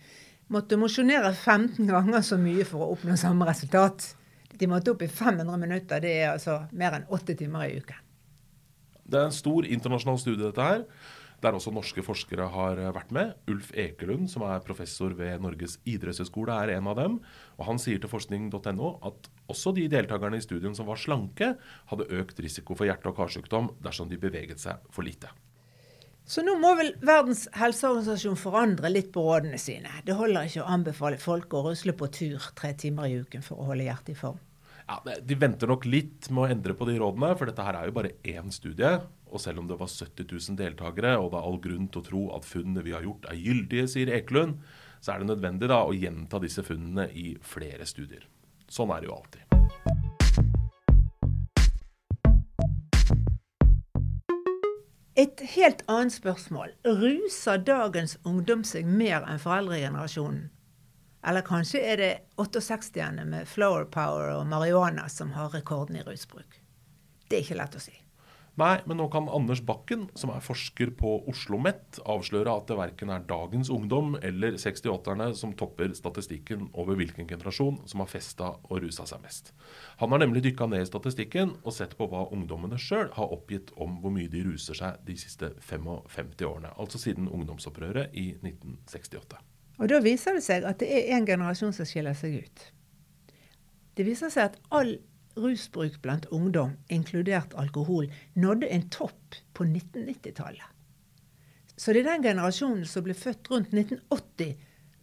måtte 0.52 0.80
mosjonere 0.80 1.32
15 1.34 1.88
ganger 1.88 2.26
så 2.28 2.40
mye 2.40 2.66
for 2.68 2.84
å 2.84 2.92
oppnå 2.96 3.16
samme 3.20 3.48
resultat. 3.48 4.10
De 4.52 4.68
måtte 4.68 4.92
opp 4.92 5.04
i 5.06 5.08
500 5.08 5.58
minutter. 5.60 6.04
Det 6.04 6.12
er 6.12 6.34
altså 6.34 6.62
mer 6.76 6.98
enn 6.98 7.08
åtte 7.12 7.38
timer 7.40 7.70
i 7.70 7.80
uken. 7.80 8.04
Det 9.12 9.20
er 9.20 9.30
en 9.30 9.36
stor 9.36 9.68
internasjonal 9.68 10.20
studie, 10.20 10.44
dette 10.44 10.68
her 10.68 10.86
der 11.42 11.58
også 11.58 11.74
norske 11.74 12.04
forskere 12.06 12.48
har 12.54 12.80
eh, 12.80 12.94
vært 12.96 13.14
med. 13.16 13.36
Ulf 13.52 13.72
Ekelund, 13.74 14.30
som 14.32 14.46
er 14.48 14.64
professor 14.66 15.16
ved 15.18 15.42
Norges 15.44 15.80
idrettshøgskole, 15.90 16.54
er 16.54 16.76
en 16.78 16.90
av 16.92 16.98
dem. 17.00 17.20
Og 17.58 17.68
Han 17.70 17.82
sier 17.82 18.02
til 18.02 18.12
forskning.no 18.12 18.92
at 19.08 19.30
også 19.52 19.74
de 19.76 19.88
deltakerne 19.92 20.40
i 20.40 20.46
studien 20.46 20.76
som 20.78 20.90
var 20.90 21.02
slanke, 21.02 21.56
hadde 21.92 22.10
økt 22.22 22.40
risiko 22.44 22.78
for 22.78 22.90
hjerte- 22.90 23.10
og 23.12 23.18
karsykdom 23.18 23.72
dersom 23.84 24.12
de 24.12 24.22
beveget 24.22 24.62
seg 24.62 24.84
for 24.94 25.08
lite. 25.08 25.32
Så 26.32 26.44
nå 26.46 26.54
må 26.62 26.76
vel 26.78 26.94
Verdens 27.02 27.48
helseorganisasjon 27.58 28.38
forandre 28.40 28.92
litt 28.92 29.10
på 29.12 29.24
rådene 29.26 29.58
sine. 29.60 29.90
Det 30.06 30.16
holder 30.16 30.48
ikke 30.48 30.62
å 30.64 30.70
anbefale 30.78 31.20
folk 31.20 31.58
å 31.58 31.66
rusle 31.66 31.98
på 31.98 32.08
tur 32.14 32.52
tre 32.56 32.72
timer 32.78 33.10
i 33.10 33.18
uken 33.26 33.44
for 33.44 33.60
å 33.60 33.72
holde 33.72 33.90
hjertet 33.90 34.14
i 34.14 34.20
form. 34.22 34.40
Ja, 34.88 35.00
De 35.22 35.36
venter 35.36 35.69
nok 35.69 35.86
litt 35.86 36.30
med 36.30 36.44
å 36.44 36.51
endre 36.56 36.75
på 36.77 36.88
de 36.89 36.98
rådene, 37.01 37.34
for 37.38 37.50
dette 37.50 37.65
her 37.65 37.77
er 37.79 37.89
jo 37.89 37.96
bare 37.98 38.13
én 38.27 38.51
studie. 38.53 38.94
Og 39.32 39.39
selv 39.39 39.62
om 39.62 39.67
det 39.70 39.77
var 39.79 39.88
70 39.88 40.27
000 40.27 40.60
deltakere, 40.60 41.15
og 41.17 41.32
det 41.32 41.39
er 41.39 41.48
all 41.48 41.60
grunn 41.63 41.88
til 41.91 42.01
å 42.01 42.08
tro 42.08 42.24
at 42.36 42.48
funnene 42.48 42.84
vi 42.84 42.96
har 42.96 43.06
gjort 43.06 43.29
er 43.32 43.39
gyldige, 43.39 43.88
sier 43.94 44.12
Ekelund, 44.12 44.60
så 45.01 45.13
er 45.13 45.22
det 45.22 45.32
nødvendig 45.32 45.72
da 45.72 45.82
å 45.86 45.96
gjenta 45.96 46.41
disse 46.44 46.65
funnene 46.65 47.08
i 47.15 47.34
flere 47.41 47.88
studier. 47.89 48.27
Sånn 48.72 48.91
er 48.94 49.01
det 49.01 49.10
jo 49.10 49.17
alltid. 49.17 49.48
Et 55.22 55.41
helt 55.56 55.84
annet 55.91 56.13
spørsmål. 56.13 56.72
Ruser 56.88 57.60
dagens 57.67 58.17
ungdom 58.25 58.63
seg 58.65 58.88
mer 58.88 59.25
enn 59.27 59.41
foreldregenerasjonen? 59.44 60.50
Eller 61.28 61.46
kanskje 61.46 61.82
er 61.86 62.01
det 62.01 62.12
68-erne 62.42 63.25
med 63.30 63.50
flower 63.50 63.86
power 63.86 64.32
og 64.40 64.48
marihuana 64.50 65.08
som 65.10 65.36
har 65.38 65.54
rekorden 65.54 66.00
i 66.00 66.06
rusbruk? 66.06 66.62
Det 67.30 67.38
er 67.38 67.46
ikke 67.46 67.60
lett 67.62 67.78
å 67.78 67.84
si. 67.84 67.94
Nei, 68.60 68.82
men 68.84 68.98
nå 69.00 69.06
kan 69.08 69.30
Anders 69.32 69.62
Bakken, 69.63 70.10
som 70.20 70.34
er 70.34 70.44
forsker 70.44 70.90
på 71.00 71.13
Oslo 71.22 71.56
OsloMet, 71.56 72.01
avsløre 72.04 72.51
at 72.51 72.66
det 72.68 72.75
verken 72.75 73.13
er 73.13 73.24
dagens 73.30 73.70
ungdom 73.72 74.18
eller 74.20 74.58
68-erne 74.60 75.30
som 75.40 75.54
topper 75.56 75.94
statistikken 75.96 76.68
over 76.75 77.00
hvilken 77.00 77.30
generasjon 77.30 77.80
som 77.88 78.04
har 78.04 78.12
festa 78.12 78.50
og 78.68 78.82
rusa 78.84 79.08
seg 79.08 79.24
mest. 79.24 79.54
Han 80.04 80.12
har 80.12 80.22
nemlig 80.25 80.44
dykka 80.50 80.68
ned 80.68 80.84
i 80.84 80.90
statistikken 80.90 81.56
og 81.63 81.78
sett 81.78 81.96
på 81.96 82.10
hva 82.12 82.25
ungdommene 82.36 82.80
sjøl 82.82 83.13
har 83.16 83.32
oppgitt 83.32 83.72
om 83.80 84.01
hvor 84.04 84.12
mye 84.12 84.30
de 84.32 84.44
ruser 84.50 84.78
seg 84.78 85.00
de 85.08 85.16
siste 85.24 85.54
55 85.72 86.36
årene. 86.51 86.75
Altså 86.75 87.00
siden 87.00 87.32
ungdomsopprøret 87.32 88.12
i 88.20 88.34
1968. 88.36 89.40
Og 89.82 89.90
Da 89.90 89.98
viser 90.04 90.38
det 90.38 90.44
seg 90.46 90.66
at 90.68 90.78
det 90.82 90.90
er 90.94 91.16
én 91.18 91.26
generasjon 91.26 91.74
som 91.74 91.88
skiller 91.90 92.14
seg 92.18 92.44
ut. 92.44 92.66
Det 93.98 94.06
viser 94.06 94.30
seg 94.30 94.52
at 94.52 94.60
all 94.70 94.96
rusbruk 95.42 95.98
blant 96.04 96.28
ungdom, 96.32 96.76
inkludert 96.92 97.56
alkohol, 97.58 98.10
nådde 98.36 98.68
en 98.70 98.84
topp 98.94 99.40
på 99.58 99.66
1990-tallet. 99.66 100.68
Så 101.82 101.96
det 101.96 102.04
er 102.04 102.12
den 102.12 102.26
generasjonen 102.28 102.86
som 102.86 103.06
ble 103.08 103.16
født 103.18 103.50
rundt 103.50 103.72
1980 103.74 104.52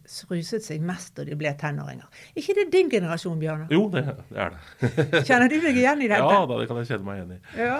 som 0.09 0.31
ruset 0.33 0.63
seg 0.65 0.81
mest 0.85 1.11
da 1.17 1.25
de 1.27 1.35
ble 1.37 1.51
tenåringer. 1.59 2.07
ikke 2.39 2.55
det 2.57 2.69
din 2.73 2.89
generasjon, 2.89 3.37
Bjørnar? 3.41 3.67
Jo, 3.73 3.83
det, 3.93 4.05
det 4.31 4.39
er 4.41 4.55
det. 4.55 5.25
Kjenner 5.27 5.51
du 5.51 5.57
deg 5.59 5.77
igjen 5.77 6.01
i 6.01 6.07
dette? 6.09 6.23
Ja, 6.23 6.45
da, 6.49 6.57
det 6.61 6.69
kan 6.69 6.79
jeg 6.81 6.89
kjenne 6.89 7.05
meg 7.09 7.19
igjen 7.19 7.35
i. 7.35 7.39
Ja, 7.59 7.79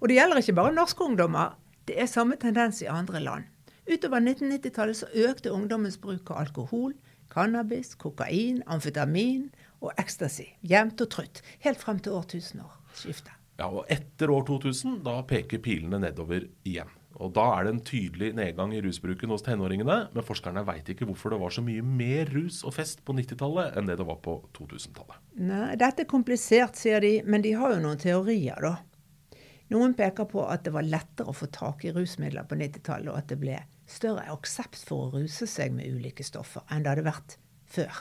Og 0.00 0.08
det 0.10 0.18
gjelder 0.18 0.42
ikke 0.42 0.56
bare 0.58 0.74
norske 0.76 1.06
ungdommer. 1.06 1.54
Det 1.88 1.96
er 2.00 2.10
samme 2.10 2.36
tendens 2.40 2.82
i 2.84 2.88
andre 2.90 3.22
land. 3.22 3.48
Utover 3.88 4.20
1990-tallet 4.20 5.00
så 5.00 5.08
økte 5.28 5.52
ungdommens 5.54 5.98
bruk 6.00 6.30
av 6.30 6.44
alkohol, 6.44 6.94
cannabis, 7.32 7.94
kokain, 7.94 8.62
amfetamin 8.66 9.48
og 9.80 9.92
ecstasy. 10.00 10.50
Jevnt 10.66 11.00
og 11.04 11.12
trutt. 11.14 11.42
Helt 11.64 11.80
frem 11.80 12.00
til 12.02 12.18
årtusenårsskiftet. 12.18 13.36
Ja, 13.60 13.68
og 13.68 13.84
Etter 13.92 14.32
år 14.32 14.46
2000 14.48 15.02
da 15.04 15.20
peker 15.28 15.60
pilene 15.62 16.00
nedover 16.00 16.46
igjen. 16.64 16.88
Og 17.20 17.34
Da 17.36 17.42
er 17.58 17.66
det 17.66 17.72
en 17.74 17.82
tydelig 17.84 18.30
nedgang 18.32 18.70
i 18.72 18.80
rusbruken 18.80 19.28
hos 19.28 19.42
tenåringene, 19.44 19.96
men 20.14 20.24
forskerne 20.24 20.62
veit 20.64 20.88
ikke 20.88 21.04
hvorfor 21.04 21.34
det 21.34 21.40
var 21.42 21.52
så 21.52 21.60
mye 21.64 21.82
mer 21.84 22.30
rus 22.32 22.62
og 22.64 22.72
fest 22.78 23.02
på 23.04 23.12
90-tallet 23.12 23.76
enn 23.76 23.90
det 23.90 23.98
det 24.00 24.06
var 24.08 24.22
på 24.24 24.38
2000-tallet. 24.56 25.18
Nei, 25.36 25.74
Dette 25.80 26.06
er 26.06 26.08
komplisert, 26.08 26.80
sier 26.80 27.02
de, 27.04 27.18
men 27.28 27.44
de 27.44 27.52
har 27.60 27.74
jo 27.74 27.82
noen 27.84 28.00
teorier, 28.00 28.56
da. 28.64 28.78
Noen 29.70 29.94
peker 29.94 30.26
på 30.26 30.42
at 30.50 30.64
det 30.66 30.72
var 30.74 30.86
lettere 30.86 31.30
å 31.30 31.36
få 31.36 31.46
tak 31.54 31.84
i 31.86 31.92
rusmidler 31.94 32.48
på 32.50 32.58
90-tallet, 32.58 33.12
og 33.12 33.20
at 33.20 33.30
det 33.30 33.38
ble 33.38 33.60
større 33.90 34.26
aksept 34.32 34.82
for 34.86 35.06
å 35.06 35.20
ruse 35.20 35.46
seg 35.50 35.74
med 35.76 35.90
ulike 35.94 36.26
stoffer 36.26 36.64
enn 36.70 36.82
det 36.82 36.94
hadde 36.94 37.06
vært 37.06 37.36
før. 37.70 38.00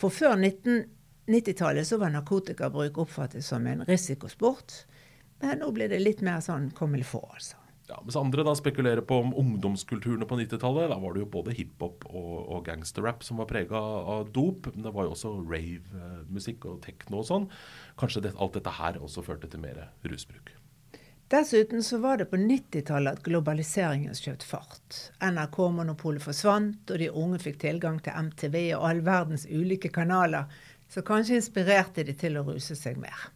For 0.00 0.14
før 0.14 0.38
1990-tallet 0.40 1.88
så 1.88 1.98
var 2.00 2.14
narkotikabruk 2.14 3.02
oppfattet 3.04 3.44
som 3.44 3.68
en 3.68 3.84
risikosport. 3.88 4.84
Men 5.42 5.60
nå 5.60 5.68
blir 5.76 5.92
det 5.92 6.00
litt 6.00 6.22
mer 6.24 6.40
sånn 6.44 6.70
comme 6.78 6.96
il 6.96 7.04
faut, 7.04 7.28
altså. 7.28 7.58
Ja, 7.90 7.98
Mens 8.00 8.16
andre 8.16 8.44
da 8.46 8.54
spekulerer 8.56 9.02
på 9.04 9.18
om 9.20 9.34
ungdomskulturene 9.36 10.24
på 10.28 10.38
90-tallet. 10.38 10.88
Da 10.88 10.96
var 11.02 11.12
det 11.12 11.24
jo 11.24 11.30
både 11.34 11.52
hiphop 11.58 12.06
og, 12.08 12.32
og 12.46 12.64
gangsterrap 12.70 13.26
som 13.26 13.42
var 13.42 13.50
prega 13.50 13.76
av 14.14 14.30
dop. 14.32 14.70
Men 14.72 14.86
det 14.86 14.94
var 14.96 15.08
jo 15.08 15.16
også 15.16 15.34
rave-musikk 15.42 16.70
og 16.70 16.80
tekno 16.86 17.20
og 17.20 17.28
sånn. 17.28 17.50
Kanskje 18.00 18.24
det, 18.28 18.36
alt 18.38 18.56
dette 18.56 18.78
her 18.78 19.02
også 19.02 19.26
førte 19.26 19.50
til 19.50 19.66
mer 19.66 19.90
rusbruk. 20.08 20.54
Dessuten 21.32 21.82
så 21.82 21.98
var 21.98 22.18
det 22.20 22.26
på 22.28 22.36
90-tallet 22.36 23.16
at 23.16 23.22
globaliseringen 23.24 24.12
skjøt 24.12 24.42
fart. 24.44 24.96
NRK-monopolet 25.24 26.20
forsvant, 26.20 26.90
og 26.92 26.98
de 27.00 27.08
unge 27.08 27.38
fikk 27.40 27.56
tilgang 27.62 28.02
til 28.04 28.18
MTV 28.26 28.56
og 28.76 28.84
all 28.90 29.00
verdens 29.06 29.46
ulike 29.48 29.88
kanaler. 29.94 30.50
Så 30.92 31.00
kanskje 31.00 31.38
inspirerte 31.40 32.04
de 32.04 32.12
til 32.20 32.36
å 32.36 32.44
ruse 32.50 32.76
seg 32.76 33.00
mer. 33.00 33.30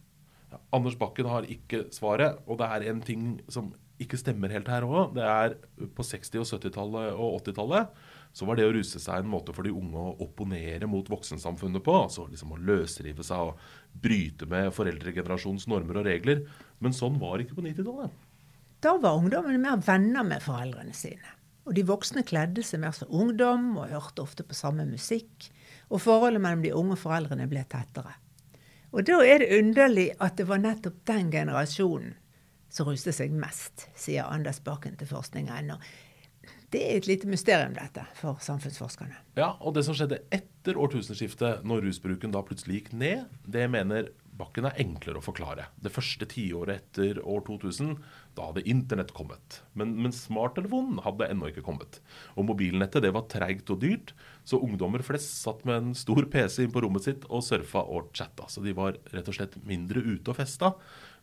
Ja, 0.51 0.61
Anders 0.77 0.99
Bakken 0.99 1.25
har 1.31 1.49
ikke 1.49 1.87
svaret, 1.89 2.37
og 2.45 2.61
det 2.61 2.69
er 2.75 2.85
en 2.91 3.01
ting 3.01 3.25
som 3.49 3.73
ikke 4.01 4.19
stemmer 4.19 4.51
helt 4.53 4.69
her 4.69 4.85
òg. 4.85 5.15
Det 5.15 5.25
er 5.25 5.55
på 5.97 6.05
60-, 6.05 6.37
og 6.41 6.47
70-tallet 6.47 7.17
og 7.17 7.39
80-tallet 7.41 7.97
så 8.37 8.45
var 8.45 8.59
det 8.59 8.67
å 8.67 8.73
ruse 8.75 8.99
seg 9.01 9.23
en 9.23 9.31
måte 9.31 9.53
for 9.55 9.65
de 9.65 9.73
unge 9.73 9.97
å 9.97 10.15
opponere 10.21 10.85
mot 10.89 11.07
voksensamfunnet 11.09 11.81
på. 11.85 11.95
Altså 12.03 12.27
liksom 12.29 12.53
å 12.53 12.59
løsrive 12.61 13.25
seg 13.25 13.49
og 13.49 13.63
bryte 13.97 14.45
med 14.49 14.69
foreldregenerasjonens 14.75 15.65
normer 15.71 16.01
og 16.01 16.05
regler. 16.09 16.43
Men 16.83 16.93
sånn 16.93 17.17
var 17.21 17.37
det 17.37 17.47
ikke 17.47 17.57
på 17.57 17.65
90-tallet. 17.65 18.13
Da 18.85 18.93
var 19.01 19.17
ungdommene 19.17 19.57
mer 19.63 19.81
venner 19.81 20.27
med 20.27 20.45
foreldrene 20.45 20.93
sine. 20.93 21.33
Og 21.65 21.73
de 21.75 21.83
voksne 21.87 22.21
kledde 22.27 22.61
seg 22.63 22.83
mer 22.83 22.93
som 22.95 23.09
ungdom 23.09 23.71
og 23.79 23.89
hørte 23.89 24.23
ofte 24.23 24.45
på 24.45 24.55
samme 24.55 24.85
musikk. 24.87 25.49
Og 25.89 26.03
forholdet 26.03 26.43
mellom 26.43 26.61
de 26.61 26.75
unge 26.77 26.99
foreldrene 27.01 27.49
ble 27.49 27.65
tettere. 27.65 28.13
Og 28.93 29.03
da 29.07 29.17
er 29.25 29.41
det 29.41 29.57
underlig 29.57 30.11
at 30.23 30.37
det 30.37 30.45
var 30.47 30.61
nettopp 30.61 31.01
den 31.09 31.33
generasjonen 31.33 32.13
som 32.69 32.89
ruste 32.89 33.13
seg 33.15 33.33
mest, 33.33 33.87
sier 33.97 34.27
Anders 34.27 34.59
Bakken 34.63 34.97
til 34.99 35.09
forskning.no. 35.09 35.79
Det 36.71 36.81
er 36.83 36.97
et 36.99 37.07
lite 37.07 37.29
mysterium, 37.31 37.77
dette, 37.77 38.03
for 38.19 38.39
samfunnsforskerne. 38.43 39.15
Ja, 39.39 39.53
og 39.63 39.77
det 39.77 39.85
som 39.87 39.95
skjedde 39.95 40.19
etter 40.35 40.79
årtusenskiftet, 40.79 41.63
når 41.67 41.85
rusbruken 41.87 42.33
da 42.35 42.43
plutselig 42.43 42.81
gikk 42.81 42.95
ned, 42.99 43.27
det 43.47 43.69
mener 43.71 44.11
Bakken 44.37 44.67
er 44.69 44.77
enklere 44.77 45.17
å 45.17 45.25
forklare. 45.25 45.65
Det 45.81 45.89
første 45.89 46.27
tiåret 46.29 46.83
etter 46.83 47.17
år 47.25 47.41
2000, 47.47 47.95
da 48.37 48.49
hadde 48.51 48.65
internett 48.69 49.13
kommet. 49.17 49.61
Men, 49.73 49.95
men 50.03 50.13
smarttelefonen 50.13 51.01
hadde 51.05 51.29
ennå 51.31 51.49
ikke 51.49 51.63
kommet. 51.65 51.97
Og 52.37 52.45
mobilnettet 52.51 53.01
det 53.05 53.13
var 53.15 53.25
treigt 53.31 53.71
og 53.73 53.81
dyrt, 53.81 54.13
så 54.45 54.59
ungdommer 54.61 55.01
flest 55.05 55.39
satt 55.39 55.65
med 55.65 55.79
en 55.79 55.97
stor 55.97 56.27
PC 56.29 56.67
inn 56.67 56.75
på 56.75 56.83
rommet 56.85 57.07
sitt 57.07 57.25
og 57.31 57.41
surfa 57.47 57.81
og 57.81 58.11
chatta. 58.17 58.45
Så 58.51 58.61
de 58.65 58.75
var 58.77 58.99
rett 59.15 59.31
og 59.31 59.39
slett 59.39 59.57
mindre 59.65 60.05
ute 60.05 60.29
og 60.29 60.37
festa. 60.37 60.75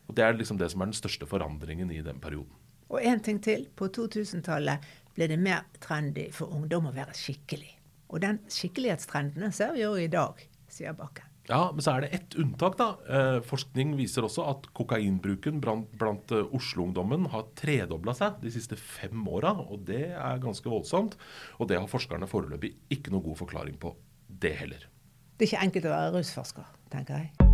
Og 0.07 0.15
Det 0.15 0.23
er 0.23 0.37
liksom 0.37 0.57
det 0.61 0.69
som 0.71 0.81
er 0.81 0.91
den 0.91 0.97
største 0.97 1.27
forandringen 1.29 1.91
i 1.91 2.01
den 2.05 2.19
perioden. 2.21 2.53
Og 2.89 3.01
en 3.01 3.19
ting 3.19 3.41
til. 3.41 3.67
På 3.75 3.87
2000-tallet 3.89 4.83
ble 5.15 5.29
det 5.31 5.39
mer 5.41 5.65
trendy 5.81 6.29
for 6.35 6.53
ungdom 6.53 6.91
å 6.91 6.95
være 6.95 7.15
skikkelig. 7.17 7.71
Og 8.13 8.21
den 8.21 8.43
skikkelighetstrenden 8.51 9.53
ser 9.55 9.73
vi 9.73 9.81
jo 9.81 9.95
i 9.97 10.11
dag, 10.11 10.43
sier 10.69 10.93
Bakken. 10.97 11.31
Ja, 11.45 11.69
men 11.73 11.83
så 11.85 11.93
er 11.93 12.05
det 12.05 12.13
ett 12.17 12.35
unntak, 12.41 12.77
da. 12.79 12.87
Eh, 13.05 13.39
forskning 13.45 13.93
viser 13.99 14.25
også 14.25 14.47
at 14.49 14.65
kokainbruken 14.77 15.59
blant, 15.61 15.91
blant 15.99 16.33
uh, 16.33 16.47
Oslo-ungdommen 16.57 17.29
har 17.33 17.45
tredobla 17.59 18.15
seg 18.17 18.39
de 18.41 18.53
siste 18.53 18.77
fem 18.81 19.21
åra. 19.29 19.53
Og 19.67 19.85
det 19.85 20.07
er 20.15 20.41
ganske 20.41 20.69
voldsomt. 20.69 21.19
Og 21.59 21.69
det 21.69 21.77
har 21.77 21.89
forskerne 21.91 22.29
foreløpig 22.29 22.73
ikke 22.97 23.13
noe 23.13 23.25
god 23.29 23.43
forklaring 23.45 23.77
på, 23.81 23.93
det 24.25 24.55
heller. 24.63 24.89
Det 25.35 25.45
er 25.45 25.51
ikke 25.51 25.65
enkelt 25.69 25.91
å 25.91 25.97
være 25.99 26.13
rusforsker, 26.17 26.77
tenker 26.93 27.27
jeg. 27.27 27.44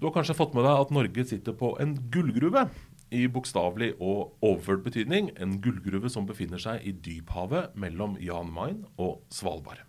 Du 0.00 0.06
har 0.06 0.12
kanskje 0.14 0.32
fått 0.32 0.54
med 0.56 0.64
deg 0.64 0.78
at 0.80 0.92
Norge 0.96 1.22
sitter 1.28 1.52
på 1.52 1.74
en 1.82 1.90
gullgruve. 2.12 2.62
I 3.12 3.26
bokstavelig 3.28 3.90
og 3.98 4.38
overført 4.40 4.84
betydning 4.86 5.26
en 5.36 5.58
gullgruve 5.60 6.08
som 6.08 6.24
befinner 6.24 6.62
seg 6.62 6.86
i 6.88 6.94
dyphavet 7.04 7.74
mellom 7.76 8.14
Jan 8.22 8.48
Mayen 8.54 8.78
og 8.96 9.18
Svalbard. 9.34 9.82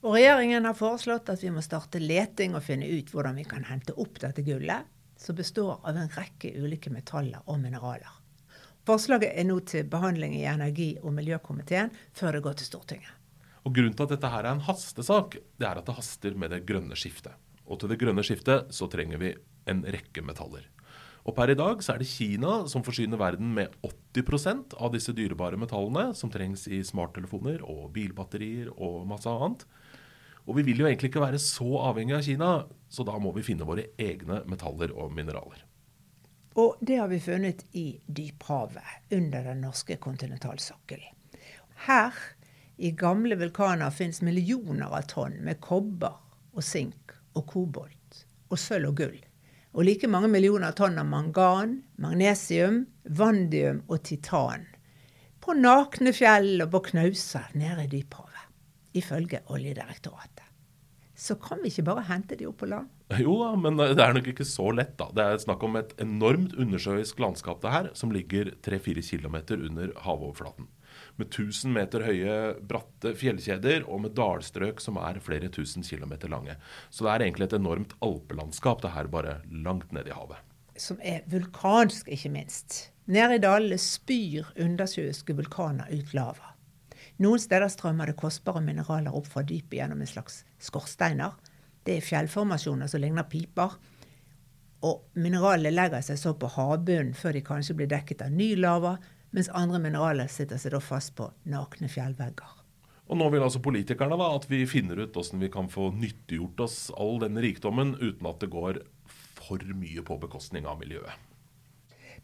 Og 0.00 0.14
Regjeringen 0.14 0.64
har 0.64 0.78
foreslått 0.78 1.28
at 1.28 1.42
vi 1.44 1.50
må 1.52 1.60
starte 1.60 2.00
leting 2.00 2.56
og 2.56 2.64
finne 2.64 2.88
ut 2.88 3.12
hvordan 3.12 3.36
vi 3.36 3.44
kan 3.50 3.66
hente 3.68 3.92
opp 4.00 4.16
dette 4.22 4.44
gullet, 4.46 4.86
som 5.20 5.36
består 5.36 5.82
av 5.82 5.98
en 6.00 6.08
rekke 6.14 6.54
ulike 6.56 6.88
metaller 6.94 7.42
og 7.44 7.58
mineraler. 7.60 8.14
Forslaget 8.88 9.34
er 9.36 9.44
nå 9.50 9.58
til 9.68 9.84
behandling 9.90 10.38
i 10.38 10.46
energi- 10.48 10.94
og 11.02 11.12
miljøkomiteen 11.18 11.92
før 12.16 12.38
det 12.38 12.42
går 12.46 12.56
til 12.62 12.70
Stortinget. 12.70 13.12
Og 13.68 13.76
Grunnen 13.76 13.92
til 13.92 14.08
at 14.08 14.16
dette 14.16 14.32
her 14.32 14.46
er 14.46 14.54
en 14.54 14.64
hastesak, 14.64 15.36
det 15.60 15.68
er 15.68 15.82
at 15.82 15.84
det 15.84 15.98
haster 15.98 16.40
med 16.40 16.56
det 16.56 16.62
grønne 16.64 16.96
skiftet. 16.96 17.36
Og 17.68 17.82
til 17.82 17.92
det 17.92 18.00
grønne 18.00 18.24
skiftet 18.24 18.72
så 18.72 18.88
trenger 18.88 19.20
vi 19.20 19.34
en 19.70 19.84
rekke 19.86 20.24
metaller. 20.24 20.66
Og 21.28 21.34
per 21.36 21.52
i 21.52 21.56
dag 21.58 21.82
så 21.84 21.92
er 21.92 22.00
det 22.00 22.08
Kina 22.08 22.62
som 22.72 22.84
forsyner 22.84 23.20
verden 23.20 23.50
med 23.56 23.74
80% 23.84 24.78
av 24.80 24.94
disse 24.94 25.12
dyrebare 25.12 25.58
metallene 25.60 26.14
som 26.16 26.32
trengs 26.32 26.64
i 26.72 26.80
smarttelefoner 26.86 27.60
og 27.68 27.90
bilbatterier 27.92 28.70
og 28.72 29.04
masse 29.10 29.28
annet. 29.28 29.66
Og 30.48 30.56
vi 30.56 30.64
vil 30.70 30.80
jo 30.80 30.88
egentlig 30.88 31.10
ikke 31.10 31.26
være 31.26 31.40
så 31.42 31.68
avhengig 31.90 32.16
av 32.16 32.24
Kina, 32.24 32.52
så 32.88 33.04
da 33.04 33.18
må 33.20 33.34
vi 33.36 33.44
finne 33.44 33.68
våre 33.68 33.90
egne 34.00 34.40
metaller 34.48 34.94
og 34.96 35.12
mineraler. 35.12 35.66
Og 36.58 36.80
det 36.80 36.96
har 36.96 37.12
vi 37.12 37.20
funnet 37.20 37.60
i 37.76 37.86
dyphavet, 38.06 39.12
under 39.12 39.44
den 39.50 39.60
norske 39.66 39.98
kontinentalsokkelen. 40.00 41.12
Her, 41.84 42.16
i 42.80 42.90
gamle 42.96 43.36
vulkaner, 43.38 43.92
fins 43.92 44.22
millioner 44.24 44.88
av 44.88 45.04
tonn 45.12 45.36
med 45.44 45.60
kobber 45.60 46.16
og 46.56 46.64
sink 46.64 47.12
og 47.36 47.44
kobolt 47.52 48.24
og 48.48 48.58
sølv 48.58 48.94
og 48.94 49.02
gull 49.02 49.18
og 49.76 49.84
like 49.84 50.08
mange 50.10 50.30
millioner 50.32 50.74
tonn 50.76 50.98
av 51.00 51.06
mangan, 51.08 51.78
magnesium, 52.00 52.84
vandium 53.04 53.82
og 53.88 54.02
titan. 54.08 54.66
På 55.44 55.54
nakne 55.56 56.12
fjell 56.16 56.64
og 56.64 56.72
på 56.72 56.82
knauser 56.90 57.50
nede 57.58 57.86
i 57.86 57.90
dyphavet, 57.92 58.46
ifølge 58.98 59.42
Oljedirektoratet. 59.52 60.44
Så 61.18 61.34
kan 61.42 61.58
vi 61.64 61.72
ikke 61.72 61.86
bare 61.88 62.06
hente 62.06 62.36
de 62.38 62.46
opp 62.46 62.60
på 62.62 62.68
land? 62.70 62.90
Jo 63.18 63.34
da, 63.40 63.52
men 63.58 63.78
det 63.80 63.98
er 63.98 64.12
nok 64.14 64.28
ikke 64.30 64.46
så 64.46 64.68
lett, 64.70 64.94
da. 65.00 65.08
Det 65.16 65.24
er 65.24 65.40
snakk 65.42 65.64
om 65.66 65.78
et 65.80 65.94
enormt 66.02 66.54
undersjøisk 66.54 67.18
landskap 67.22 67.62
det 67.64 67.72
her, 67.74 67.88
som 67.98 68.12
ligger 68.14 68.52
3-4 68.62 69.02
km 69.02 69.40
under 69.58 69.94
havoverflaten 70.04 70.68
med 71.18 71.28
1000 71.32 71.72
meter 71.74 72.04
høye, 72.06 72.34
bratte 72.70 73.14
fjellkjeder 73.18 73.86
og 73.86 74.04
med 74.04 74.14
dalstrøk 74.18 74.82
som 74.82 75.00
er 75.02 75.20
flere 75.24 75.50
tusen 75.52 75.86
kilometer 75.86 76.30
lange. 76.30 76.54
Så 76.90 77.04
det 77.04 77.14
er 77.14 77.26
egentlig 77.26 77.48
et 77.48 77.58
enormt 77.58 77.96
alpelandskap, 78.04 78.82
det 78.84 78.94
her 78.94 79.10
bare 79.10 79.40
langt 79.50 79.90
nede 79.92 80.12
i 80.12 80.16
havet. 80.16 80.38
Som 80.78 81.00
er 81.02 81.26
vulkansk, 81.30 82.08
ikke 82.14 82.30
minst. 82.30 82.78
Nede 83.10 83.38
i 83.38 83.42
dalene 83.42 83.80
spyr 83.82 84.52
undersjøiske 84.60 85.34
vulkaner 85.34 85.90
ut 85.90 86.14
lava. 86.14 86.54
Noen 87.18 87.42
steder 87.42 87.70
strømmer 87.72 88.10
det 88.10 88.18
kostbare 88.20 88.62
mineraler 88.62 89.14
opp 89.16 89.26
fra 89.32 89.42
dypet 89.42 89.80
gjennom 89.80 90.02
en 90.04 90.10
slags 90.10 90.44
skorsteiner. 90.62 91.34
Det 91.82 91.96
er 91.98 92.04
fjellformasjoner 92.04 92.90
som 92.90 93.02
ligner 93.02 93.26
piper. 93.26 93.74
Og 94.86 95.18
mineralene 95.18 95.72
legger 95.74 96.04
seg 96.04 96.20
så 96.20 96.34
på 96.38 96.50
havbunnen 96.54 97.16
før 97.18 97.34
de 97.34 97.42
kanskje 97.42 97.74
blir 97.80 97.90
dekket 97.90 98.22
av 98.28 98.34
ny 98.34 98.52
lava, 98.60 98.98
mens 99.30 99.50
andre 99.52 99.80
mineraler 99.82 100.30
sitter 100.32 100.60
seg 100.60 100.74
da 100.74 100.80
fast 100.82 101.14
på 101.18 101.28
nakne 101.48 101.90
fjellvegger. 101.92 102.54
Og 103.08 103.16
Nå 103.16 103.28
vil 103.32 103.44
altså 103.44 103.60
politikerne 103.64 104.18
da 104.20 104.26
at 104.36 104.44
vi 104.50 104.66
finner 104.68 105.00
ut 105.00 105.14
hvordan 105.16 105.40
vi 105.40 105.48
kan 105.52 105.70
få 105.72 105.88
nyttiggjort 105.96 106.60
oss 106.66 106.76
all 106.96 107.16
denne 107.22 107.40
rikdommen 107.44 107.94
uten 108.00 108.28
at 108.28 108.42
det 108.42 108.50
går 108.52 108.82
for 109.38 109.64
mye 109.72 110.04
på 110.04 110.18
bekostning 110.20 110.68
av 110.68 110.80
miljøet. 110.82 111.14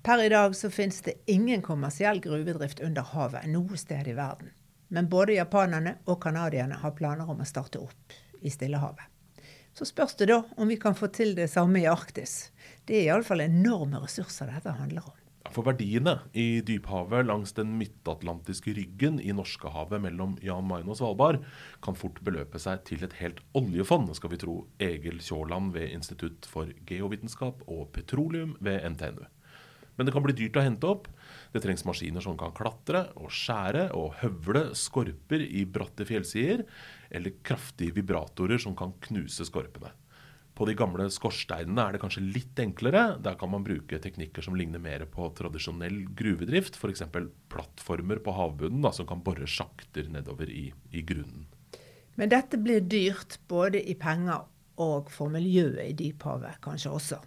Per 0.05 0.21
i 0.21 0.29
dag 0.29 0.53
så 0.57 0.69
finnes 0.69 1.01
det 1.07 1.17
ingen 1.33 1.63
kommersiell 1.65 2.21
gruvedrift 2.21 2.83
under 2.85 3.07
havet 3.15 3.49
noe 3.49 3.79
sted 3.81 4.11
i 4.11 4.17
verden. 4.19 4.53
Men 4.93 5.09
både 5.09 5.39
japanerne 5.39 5.97
og 6.05 6.21
canadierne 6.23 6.77
har 6.83 6.93
planer 6.99 7.31
om 7.31 7.41
å 7.41 7.49
starte 7.49 7.81
opp 7.81 8.13
i 8.45 8.53
Stillehavet. 8.53 9.09
Så 9.75 9.89
spørs 9.89 10.15
det 10.21 10.29
da 10.29 10.43
om 10.61 10.69
vi 10.69 10.77
kan 10.79 10.95
få 10.95 11.09
til 11.09 11.33
det 11.35 11.49
samme 11.51 11.81
i 11.81 11.89
Arktis. 11.91 12.53
Det 12.85 13.01
er 13.01 13.09
iallfall 13.09 13.43
enorme 13.47 14.05
ressurser 14.05 14.53
dette 14.53 14.77
handler 14.77 15.09
om. 15.09 15.24
For 15.55 15.63
verdiene 15.63 16.17
i 16.35 16.59
dyphavet 16.67 17.29
langs 17.29 17.53
den 17.55 17.77
midtatlantiske 17.79 18.73
ryggen 18.75 19.21
i 19.23 19.31
Norskehavet 19.37 20.03
mellom 20.03 20.33
Jan 20.43 20.67
Mayen 20.67 20.91
og 20.91 20.99
Svalbard 20.99 21.45
kan 21.85 21.95
fort 21.95 22.19
beløpe 22.27 22.59
seg 22.59 22.83
til 22.89 23.05
et 23.07 23.15
helt 23.21 23.39
oljefond, 23.55 24.11
skal 24.19 24.33
vi 24.33 24.41
tro 24.43 24.57
Egil 24.83 25.23
Kjåland 25.23 25.71
ved 25.77 25.95
Institutt 25.95 26.49
for 26.51 26.73
geovitenskap 26.91 27.63
og 27.71 27.87
petroleum 27.95 28.57
ved 28.67 28.83
NTNU. 28.97 29.23
Men 29.95 30.09
det 30.09 30.17
kan 30.17 30.25
bli 30.27 30.35
dyrt 30.35 30.59
å 30.59 30.65
hente 30.65 30.91
opp. 30.91 31.07
Det 31.55 31.63
trengs 31.63 31.87
maskiner 31.87 32.25
som 32.25 32.35
kan 32.39 32.55
klatre 32.57 33.07
og 33.15 33.31
skjære 33.31 33.93
og 33.95 34.17
høvle 34.25 34.73
skorper 34.75 35.45
i 35.47 35.63
bratte 35.71 36.03
fjellsider, 36.09 36.65
eller 37.15 37.39
kraftige 37.47 37.95
vibratorer 38.01 38.59
som 38.59 38.75
kan 38.75 38.97
knuse 39.07 39.47
skorpene. 39.47 39.95
På 40.55 40.67
de 40.69 40.77
gamle 40.79 41.09
skorsteinene 41.11 41.83
er 41.83 41.97
det 41.97 42.01
kanskje 42.05 42.23
litt 42.23 42.61
enklere. 42.63 43.17
Der 43.23 43.35
kan 43.39 43.51
man 43.51 43.65
bruke 43.67 43.99
teknikker 43.99 44.45
som 44.47 44.55
ligner 44.55 44.79
mer 44.83 45.03
på 45.11 45.27
tradisjonell 45.35 46.05
gruvedrift, 46.15 46.79
f.eks. 46.79 47.03
plattformer 47.51 48.23
på 48.23 48.35
havbunnen 48.37 48.85
da, 48.85 48.93
som 48.95 49.09
kan 49.11 49.25
bore 49.27 49.49
sjakter 49.51 50.07
nedover 50.15 50.51
i, 50.51 50.69
i 50.95 51.03
grunnen. 51.03 51.49
Men 52.15 52.31
dette 52.31 52.61
blir 52.63 52.85
dyrt 52.87 53.41
både 53.51 53.83
i 53.83 53.97
penger 53.99 54.47
og 54.79 55.11
for 55.11 55.31
miljøet 55.31 55.89
i 55.89 55.97
dyphavet 55.99 56.63
kanskje 56.63 56.93
også. 56.95 57.19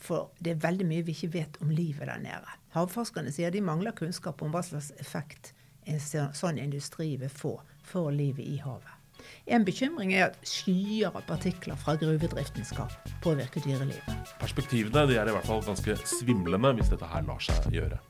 For 0.00 0.30
det 0.38 0.54
er 0.54 0.62
veldig 0.62 0.86
mye 0.88 1.04
vi 1.06 1.16
ikke 1.16 1.34
vet 1.34 1.58
om 1.60 1.74
livet 1.74 2.06
der 2.06 2.22
nede. 2.22 2.54
Havforskerne 2.74 3.34
sier 3.34 3.50
de 3.50 3.60
mangler 3.66 3.96
kunnskap 3.98 4.42
om 4.42 4.54
hva 4.54 4.62
slags 4.64 4.92
effekt 5.02 5.52
en 5.90 6.00
sånn 6.00 6.62
industri 6.62 7.16
vil 7.18 7.32
få 7.32 7.56
for 7.82 8.14
livet 8.14 8.46
i 8.46 8.60
havet. 8.62 8.99
En 9.46 9.64
bekymring 9.64 10.14
er 10.14 10.30
at 10.30 10.38
skyer 10.46 11.10
av 11.10 11.24
partikler 11.28 11.78
fra 11.80 11.96
gruvedriften 12.00 12.64
skal 12.64 12.92
påvirke 13.24 13.62
dyrelivet. 13.64 14.34
Perspektivene 14.40 15.06
de 15.10 15.18
er 15.18 15.28
i 15.28 15.34
hvert 15.34 15.46
fall 15.48 15.64
ganske 15.66 15.96
svimlende 16.04 16.74
hvis 16.78 16.92
dette 16.92 17.10
her 17.10 17.26
lar 17.26 17.42
seg 17.44 17.70
gjøre. 17.74 18.00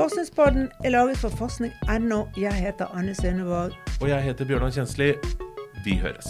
Forskningspodden 0.00 0.70
er 0.84 0.94
laget 0.94 1.18
for 1.20 1.28
forskning.no. 1.28 2.22
Jeg 2.36 2.54
heter 2.54 2.86
Anne 2.96 3.14
Sønnevåg. 3.14 3.76
Og 4.00 4.08
jeg 4.08 4.22
heter 4.22 4.48
Bjørnar 4.48 4.72
Kjensli. 4.72 5.12
Vi 5.84 5.98
høres. 6.00 6.26